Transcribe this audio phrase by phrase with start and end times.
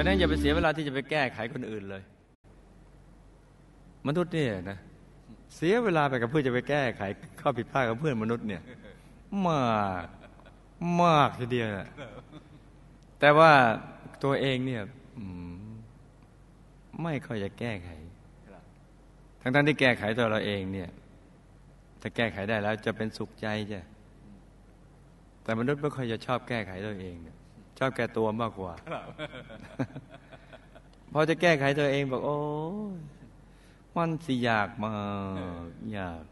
[0.00, 2.02] ราะนั้นอย่าไปเสียเวลาที่จะไปแก้ไขคนอื่นเลย
[4.06, 4.78] มนุษย์เนี่ยนะ
[5.56, 7.02] เสียเวลาไปกับเพื่อจะไปแก้ไข
[7.40, 8.62] ข้อผิดพลาดของเพื่อนมนุษย์เนี่ย
[9.46, 9.62] มา
[10.04, 10.06] ก
[11.02, 11.88] มากทีเดียวนะ
[13.20, 13.52] แต่ว่า
[14.24, 14.82] ตัวเองเนี่ย
[17.02, 17.90] ไม่ค่อยจะแก้ไข
[19.40, 20.90] ทั้งๆที่แก้ไขตัวเราเองเนี่ย
[22.00, 23.80] ถ้าแก้ไขได้แล้วจะเป็นสุขใจจ้ะ
[25.42, 27.36] แต่มนุษย์ไม่ค่อยจะชอบแก้ไขตัวเองเนี่ย
[27.82, 28.72] ชอบแก้ตัวมากกว่า
[31.12, 32.38] พอจะแก้ไขตัวเองบอกโอ้
[32.94, 32.96] ย
[33.96, 34.92] มันสิยากมา
[35.64, 36.22] กยาก